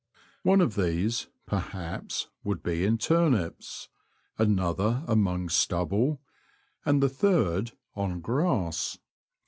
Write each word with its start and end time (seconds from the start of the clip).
One 0.41 0.61
of 0.61 0.73
these, 0.73 1.27
perhaps, 1.45 2.27
would 2.43 2.63
be 2.63 2.85
in 2.85 2.97
turnips, 2.97 3.87
another 4.35 5.03
among 5.05 5.49
stubble, 5.49 6.21
and 6.83 7.03
the 7.03 7.07
third 7.07 7.73
on 7.95 8.19
grass. 8.19 8.97